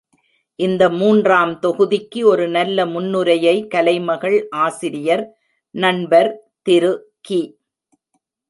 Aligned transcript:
இந்த 0.59 0.83
மூன்றாம் 0.89 1.59
தொகுதிக்கு, 1.59 2.19
ஒரு 2.23 2.47
நல்ல 2.47 2.85
முன்னுரையை, 2.85 3.67
கலைமகள் 3.67 4.47
ஆசிரியர், 4.49 5.23
நண்பர் 5.75 6.31
திரு 6.61 6.93
கி. 7.21 7.41